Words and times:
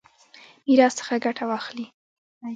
میراث 0.67 0.93
څخه 0.99 1.13
ګټه 1.25 1.43
واخلي. 1.47 1.85